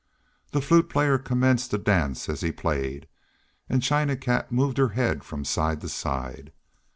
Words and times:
The 0.49 0.61
Flute 0.63 0.89
Player 0.89 1.19
commenced 1.19 1.69
to 1.69 1.77
dance 1.77 2.27
as 2.27 2.41
he 2.41 2.51
played, 2.51 3.07
and 3.69 3.83
China 3.83 4.17
Cat 4.17 4.51
moved 4.51 4.79
her 4.79 4.89
head 4.97 5.23
from 5.23 5.45
side 5.45 5.79
to 5.81 5.89
side. 5.89 6.51